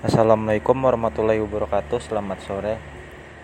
[0.00, 2.00] Assalamualaikum warahmatullahi wabarakatuh.
[2.00, 2.80] Selamat sore.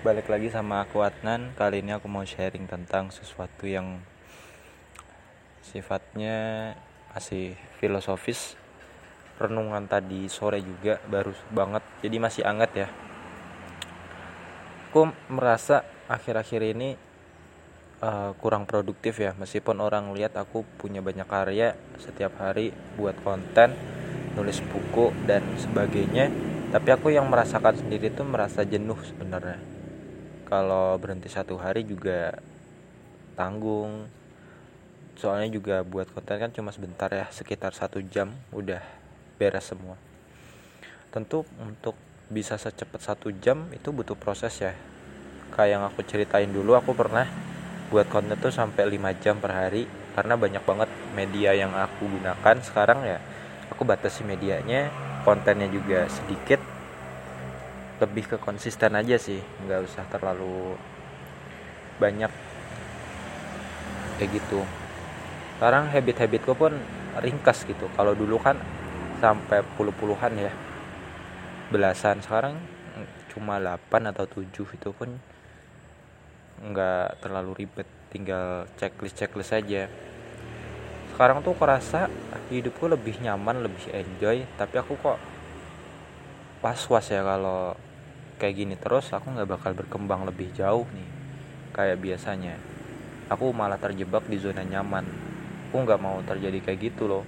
[0.01, 1.53] Balik lagi sama aku Adnan.
[1.53, 4.01] Kali ini aku mau sharing tentang sesuatu yang
[5.61, 6.73] Sifatnya
[7.13, 8.57] masih filosofis
[9.37, 12.89] Renungan tadi sore juga baru banget Jadi masih anget ya.
[14.89, 16.97] Aku merasa akhir-akhir ini
[18.01, 19.37] uh, kurang produktif ya.
[19.37, 23.96] Meskipun orang lihat aku punya banyak karya Setiap hari buat konten
[24.37, 26.29] nulis buku dan sebagainya
[26.67, 29.63] tapi aku yang merasakan sendiri tuh merasa jenuh sebenarnya.
[30.51, 32.35] Kalau berhenti satu hari juga
[33.39, 34.11] tanggung.
[35.17, 38.83] Soalnya juga buat konten kan cuma sebentar ya sekitar satu jam udah
[39.41, 39.97] beres semua.
[41.15, 41.97] Tentu untuk
[42.29, 44.77] bisa secepat satu jam itu butuh proses ya.
[45.55, 47.25] Kayak yang aku ceritain dulu aku pernah
[47.89, 49.87] buat konten tuh sampai 5 jam per hari
[50.19, 53.23] karena banyak banget media yang aku gunakan sekarang ya
[53.71, 54.91] aku batasi medianya
[55.27, 56.63] kontennya juga sedikit.
[57.97, 60.77] Lebih ke konsisten aja sih nggak usah terlalu
[61.97, 62.29] banyak
[64.21, 64.61] kayak gitu.
[65.57, 66.77] Sekarang habit-habitku pun
[67.25, 67.89] ringkas gitu.
[67.97, 68.61] Kalau dulu kan
[69.19, 70.53] sampai puluh-puluhan ya.
[71.73, 72.21] Belasan.
[72.21, 72.61] Sekarang
[73.33, 75.17] cuma 8 atau 7 itu pun
[76.61, 77.89] nggak terlalu ribet.
[78.13, 79.89] Tinggal checklist checklist aja
[81.17, 82.13] sekarang tuh kerasa
[82.53, 85.17] hidupku lebih nyaman lebih enjoy tapi aku kok
[86.61, 87.73] was was ya kalau
[88.37, 91.17] kayak gini terus aku nggak bakal berkembang lebih jauh nih
[91.77, 92.57] kayak biasanya.
[93.29, 95.05] Aku malah terjebak di zona nyaman.
[95.69, 97.25] Aku nggak mau terjadi kayak gitu loh.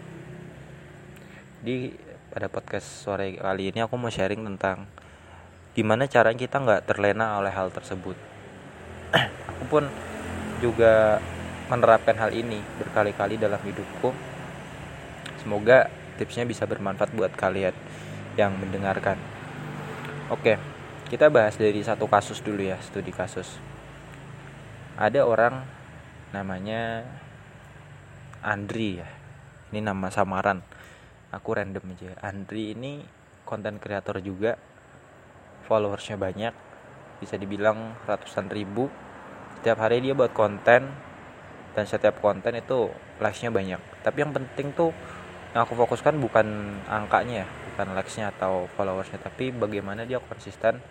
[1.60, 1.92] Di
[2.32, 4.88] pada podcast sore kali ini aku mau sharing tentang
[5.76, 8.16] gimana cara kita nggak terlena oleh hal tersebut.
[9.52, 9.84] Aku pun
[10.58, 11.22] juga
[11.68, 14.12] menerapkan hal ini berkali-kali dalam hidupku.
[15.44, 17.76] Semoga tipsnya bisa bermanfaat buat kalian
[18.40, 19.20] yang mendengarkan.
[20.32, 20.56] Oke,
[21.12, 23.60] kita bahas dari satu kasus dulu ya, studi kasus.
[24.98, 25.62] Ada orang
[26.34, 27.06] namanya
[28.42, 29.08] Andri ya.
[29.72, 30.64] Ini nama samaran.
[31.32, 32.16] Aku random aja.
[32.24, 33.04] Andri ini
[33.44, 34.56] konten kreator juga.
[35.68, 36.54] Followersnya banyak.
[37.20, 38.88] Bisa dibilang ratusan ribu.
[39.60, 41.07] Setiap hari dia buat konten
[41.78, 42.90] dan setiap konten itu
[43.22, 43.78] likesnya banyak.
[44.02, 44.90] Tapi yang penting tuh
[45.54, 50.82] yang aku fokuskan bukan angkanya ya bukan likesnya atau followersnya tapi bagaimana dia konsisten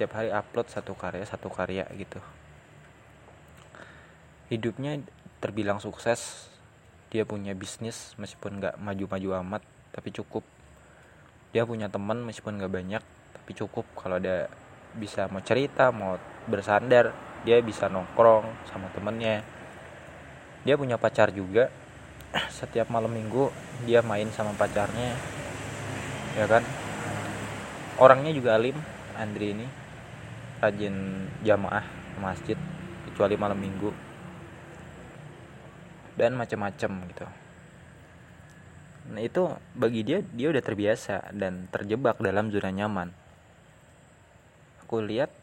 [0.00, 2.16] tiap hari upload satu karya satu karya gitu.
[4.48, 5.04] Hidupnya
[5.44, 6.48] terbilang sukses
[7.12, 9.62] dia punya bisnis meskipun nggak maju-maju amat
[9.92, 10.48] tapi cukup.
[11.52, 13.02] Dia punya teman meskipun nggak banyak
[13.36, 13.84] tapi cukup.
[14.00, 14.48] Kalau ada
[14.96, 16.16] bisa mau cerita mau
[16.48, 17.12] bersandar
[17.44, 19.44] dia bisa nongkrong sama temennya
[20.62, 21.70] dia punya pacar juga.
[22.48, 23.52] Setiap malam minggu
[23.84, 25.18] dia main sama pacarnya.
[26.38, 26.64] Ya kan?
[28.00, 28.78] Orangnya juga alim
[29.18, 29.66] Andri ini.
[30.62, 31.82] Rajin jamaah
[32.22, 32.56] masjid
[33.10, 33.90] kecuali malam minggu.
[36.14, 37.26] Dan macam-macam gitu.
[39.12, 39.42] Nah itu
[39.74, 43.10] bagi dia dia udah terbiasa dan terjebak dalam zona nyaman.
[44.86, 45.34] Aku lihat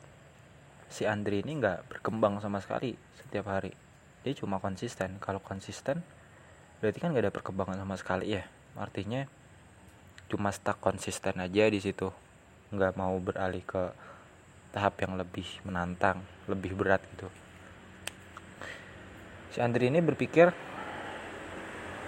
[0.87, 3.88] si Andri ini nggak berkembang sama sekali setiap hari
[4.23, 5.15] dia cuma konsisten.
[5.23, 6.03] Kalau konsisten
[6.79, 8.43] berarti kan gak ada perkembangan sama sekali ya.
[8.75, 9.27] Artinya
[10.27, 12.11] cuma stuck konsisten aja di situ.
[12.69, 13.89] Nggak mau beralih ke
[14.69, 17.27] tahap yang lebih menantang lebih berat gitu.
[19.49, 20.53] Si Andri ini berpikir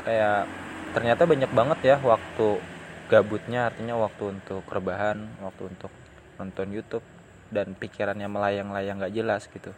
[0.06, 0.46] kayak
[0.94, 2.62] ternyata banyak banget ya waktu
[3.10, 3.74] gabutnya.
[3.74, 5.90] Artinya waktu untuk rebahan waktu untuk
[6.38, 7.06] nonton YouTube
[7.50, 9.74] dan pikirannya melayang-layang gak jelas gitu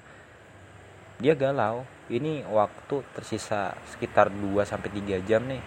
[1.23, 1.87] dia galau.
[2.11, 5.63] Ini waktu tersisa sekitar 2 sampai 3 jam nih.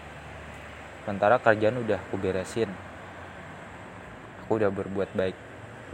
[1.00, 2.68] Sementara kerjaan udah aku beresin.
[4.44, 5.36] Aku udah berbuat baik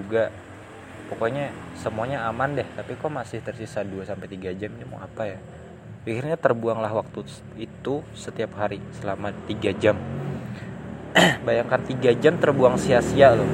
[0.03, 0.35] juga.
[1.07, 4.75] Pokoknya semuanya aman deh tapi kok masih tersisa 2 sampai 3 jam?
[4.75, 5.39] Ini mau apa ya?
[6.03, 7.23] Akhirnya terbuanglah waktu
[7.63, 9.95] itu setiap hari selama 3 jam.
[11.47, 13.47] Bayangkan 3 jam terbuang sia-sia loh.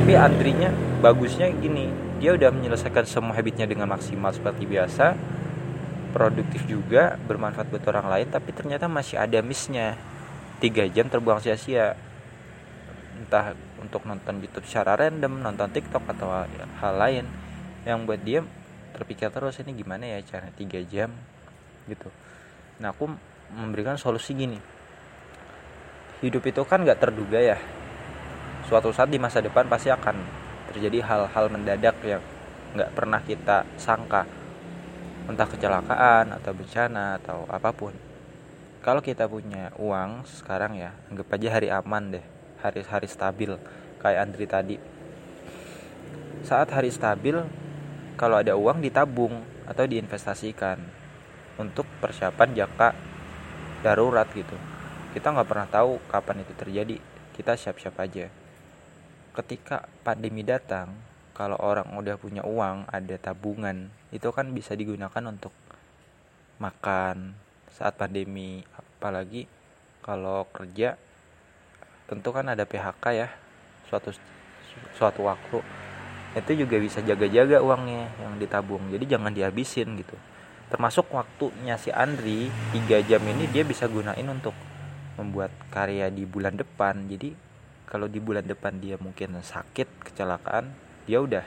[0.00, 0.72] Tapi Andrinya
[1.04, 5.12] bagusnya gini dia udah menyelesaikan semua habitnya dengan maksimal seperti biasa.
[6.16, 10.00] Produktif juga bermanfaat buat orang lain tapi ternyata masih ada missnya.
[10.56, 11.92] Tiga jam terbuang sia-sia.
[13.20, 16.48] Entah untuk nonton YouTube secara random nonton TikTok atau
[16.80, 17.28] hal lain
[17.84, 18.40] yang buat dia
[18.96, 21.12] terpikir terus ini gimana ya cara tiga jam?
[21.84, 22.08] Gitu.
[22.80, 23.04] Nah aku
[23.52, 24.56] memberikan solusi gini.
[26.24, 27.60] Hidup itu kan nggak terduga ya.
[28.64, 30.43] Suatu saat di masa depan pasti akan
[30.74, 32.18] terjadi hal-hal mendadak yang
[32.74, 34.26] nggak pernah kita sangka.
[35.30, 37.94] Entah kecelakaan atau bencana atau apa pun.
[38.82, 42.26] Kalau kita punya uang sekarang ya anggap aja hari aman deh
[42.60, 43.54] hari-hari stabil
[44.02, 44.76] kayak Andri tadi.
[46.44, 47.38] Saat hari stabil
[48.18, 50.76] kalau ada uang ditabung atau diinvestasikan
[51.56, 52.92] untuk persiapan jaka
[53.80, 54.58] darurat gitu.
[55.16, 56.98] Kita nggak pernah tahu kapan itu terjadi.
[57.32, 58.43] Kita siap-siap aja
[59.34, 60.94] ketika pandemi datang
[61.34, 65.50] kalau orang udah punya uang ada tabungan itu kan bisa digunakan untuk
[66.62, 67.34] makan
[67.74, 68.62] saat pandemi.
[68.78, 69.50] Apalagi
[69.98, 70.94] kalau kerja
[72.06, 73.28] tentu kan ada PHK ya
[73.90, 74.14] suatu
[74.94, 75.58] suatu waktu.
[76.34, 80.14] Itu juga bisa jaga-jaga uangnya yang ditabung jadi jangan dihabisin gitu.
[80.70, 84.54] Termasuk waktunya si Andri 3 jam ini dia bisa gunain untuk
[85.14, 87.06] membuat karya di bulan depan.
[87.06, 87.34] Jadi
[87.88, 90.72] kalau di bulan depan dia mungkin sakit kecelakaan
[91.04, 91.44] dia udah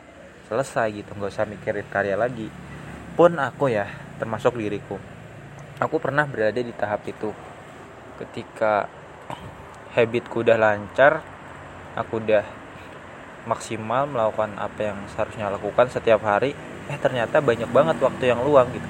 [0.48, 1.12] selesai gitu.
[1.18, 2.48] Nggak usah mikirin karya lagi.
[3.18, 3.90] Pun aku ya
[4.22, 4.98] termasuk diriku
[5.78, 7.30] aku pernah berada di tahap itu.
[8.18, 8.90] Ketika
[9.94, 11.22] habitku udah lancar
[11.98, 12.46] aku udah
[13.50, 16.54] maksimal melakukan apa yang seharusnya lakukan setiap hari
[16.88, 18.90] eh ternyata banyak banget waktu yang luang gitu.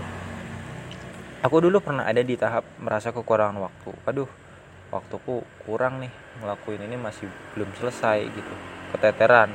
[1.43, 3.91] Aku dulu pernah ada di tahap merasa kekurangan waktu.
[4.07, 4.29] Aduh
[4.87, 8.53] waktuku kurang nih ngelakuin ini masih belum selesai gitu
[8.95, 9.51] keteteran.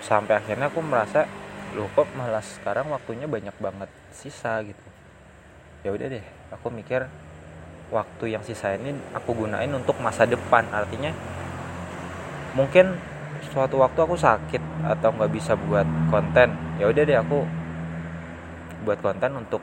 [0.00, 1.28] Sampai akhirnya aku merasa
[1.76, 4.86] loh kok malah sekarang waktunya banyak banget sisa gitu.
[5.84, 6.24] Ya udah deh
[6.54, 7.04] aku mikir
[7.92, 10.64] waktu yang sisa ini aku gunain untuk masa depan.
[10.72, 11.12] Artinya
[12.56, 12.96] mungkin
[13.52, 17.44] suatu waktu aku sakit atau nggak bisa buat konten ya udah deh aku
[18.88, 19.60] buat konten untuk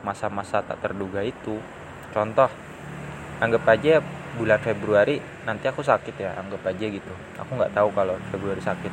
[0.00, 1.58] masa-masa tak terduga itu.
[2.14, 2.48] Contoh
[3.36, 4.00] anggap aja
[4.36, 7.12] bulan Februari nanti aku sakit ya anggap aja gitu.
[7.40, 8.92] Aku nggak tahu kalau Februari sakit.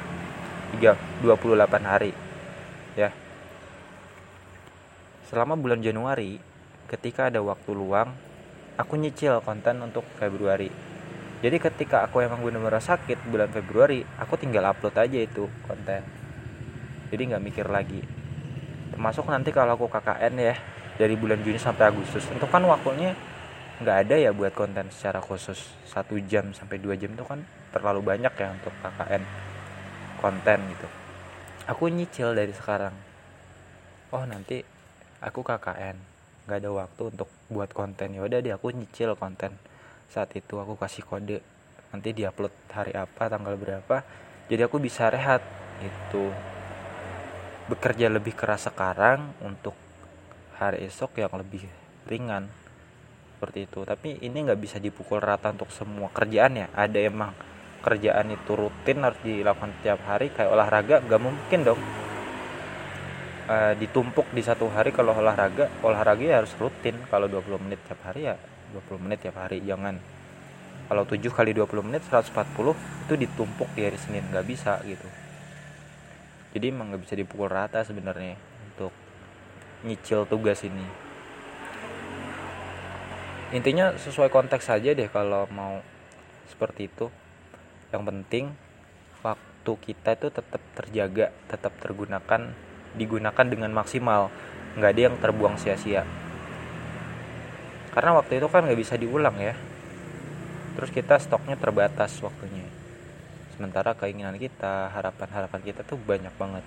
[0.80, 2.12] 3 28 hari
[2.98, 3.14] ya.
[5.30, 6.42] Selama bulan Januari
[6.90, 8.14] ketika ada waktu luang
[8.78, 10.70] aku nyicil konten untuk Februari.
[11.44, 16.02] Jadi ketika aku emang benar-benar sakit bulan Februari aku tinggal upload aja itu konten.
[17.12, 18.02] Jadi nggak mikir lagi.
[18.90, 20.56] Termasuk nanti kalau aku KKN ya
[20.98, 22.26] dari bulan Juni sampai Agustus.
[22.30, 23.14] Itu kan waktunya
[23.82, 25.58] nggak ada ya buat konten secara khusus.
[25.90, 27.42] Satu jam sampai dua jam itu kan
[27.74, 29.24] terlalu banyak ya untuk KKN
[30.22, 30.88] konten gitu.
[31.66, 32.94] Aku nyicil dari sekarang.
[34.14, 34.62] Oh nanti
[35.24, 35.98] aku KKN
[36.46, 38.14] nggak ada waktu untuk buat konten.
[38.14, 39.58] Ya udah deh aku nyicil konten.
[40.14, 41.42] Saat itu aku kasih kode.
[41.90, 44.06] Nanti diupload hari apa tanggal berapa.
[44.52, 45.42] Jadi aku bisa rehat
[45.82, 46.30] itu
[47.72, 49.74] bekerja lebih keras sekarang untuk
[50.60, 51.66] hari esok yang lebih
[52.06, 52.52] ringan
[53.44, 53.84] seperti itu.
[53.84, 56.72] Tapi ini nggak bisa dipukul rata untuk semua kerjaan ya.
[56.72, 57.36] Ada emang
[57.84, 60.32] kerjaan itu rutin harus dilakukan tiap hari.
[60.32, 61.82] Kayak olahraga nggak mungkin dong.
[63.44, 65.68] E, ditumpuk di satu hari kalau olahraga.
[65.84, 66.96] Olahraga ya harus rutin.
[67.12, 68.40] Kalau 20 menit tiap hari ya
[68.72, 70.00] 20 menit tiap hari jangan.
[70.88, 72.32] Kalau 7 kali 20 menit 140
[72.80, 74.24] itu ditumpuk di hari Senin.
[74.32, 75.12] Nggak bisa gitu.
[76.56, 78.40] Jadi emang nggak bisa dipukul rata sebenarnya
[78.72, 78.96] untuk
[79.84, 81.03] nyicil tugas ini
[83.54, 85.80] intinya sesuai konteks saja deh kalau mau
[86.50, 87.08] seperti itu.
[87.94, 88.46] Yang penting
[89.22, 92.52] waktu kita itu tetap terjaga tetap tergunakan
[92.98, 94.34] digunakan dengan maksimal.
[94.74, 96.02] Nggak ada yang terbuang sia-sia.
[97.94, 99.54] Karena waktu itu kan nggak bisa diulang ya.
[100.74, 102.66] Terus kita stoknya terbatas waktunya.
[103.54, 106.66] Sementara keinginan kita harapan-harapan kita tuh banyak banget.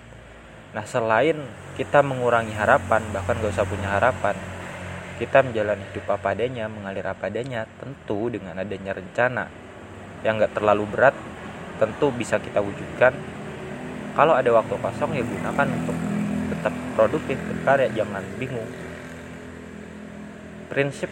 [0.71, 1.35] Nah selain
[1.75, 4.39] kita mengurangi harapan bahkan gak usah punya harapan
[5.17, 9.49] kita menjalani hidup apa adanya, mengalir apa adanya, tentu dengan adanya rencana
[10.21, 11.17] yang nggak terlalu berat,
[11.81, 13.17] tentu bisa kita wujudkan.
[14.13, 15.97] Kalau ada waktu kosong ya gunakan untuk
[16.53, 18.69] tetap produktif, berkarya, jangan bingung.
[20.69, 21.09] Prinsip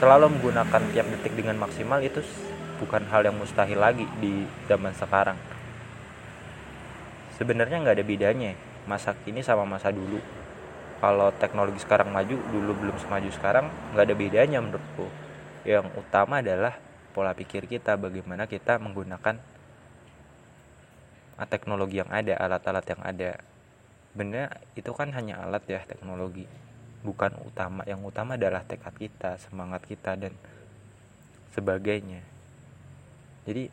[0.00, 2.20] selalu menggunakan tiap detik dengan maksimal itu
[2.80, 5.36] bukan hal yang mustahil lagi di zaman sekarang.
[7.36, 8.52] Sebenarnya nggak ada bedanya
[8.88, 10.20] masa kini sama masa dulu
[10.96, 15.06] kalau teknologi sekarang maju dulu belum semaju sekarang nggak ada bedanya menurutku.
[15.66, 16.78] Yang utama adalah
[17.12, 19.36] pola pikir kita bagaimana kita menggunakan
[21.44, 23.30] teknologi yang ada alat-alat yang ada.
[24.16, 26.48] Benar itu kan hanya alat ya teknologi.
[27.04, 30.32] Bukan utama yang utama adalah tekad kita semangat kita dan
[31.52, 32.24] sebagainya.
[33.44, 33.68] Jadi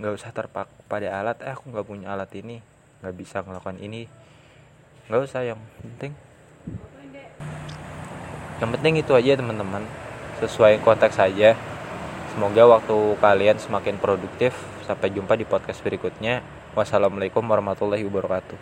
[0.00, 2.58] nggak usah terpaku pada alat eh aku nggak punya alat ini
[3.04, 4.08] nggak bisa melakukan ini
[5.10, 6.14] nggak usah yang penting.
[8.62, 9.82] Yang penting itu aja teman-teman.
[10.38, 11.58] Sesuai konteks saja
[12.30, 14.54] semoga waktu kalian semakin produktif.
[14.86, 16.46] Sampai jumpa di podcast berikutnya.
[16.78, 18.58] Wassalamualaikum warahmatullahi wabarakatuh